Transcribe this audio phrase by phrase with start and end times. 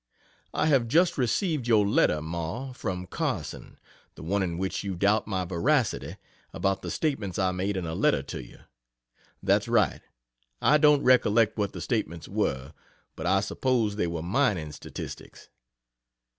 [0.55, 3.77] I have just received your letter, Ma, from Carson
[4.15, 6.17] the one in which you doubt my veracity
[6.51, 8.61] about the statements I made in a letter to you.
[9.43, 10.01] That's right.
[10.59, 12.73] I don't recollect what the statements were,
[13.15, 15.49] but I suppose they were mining statistics.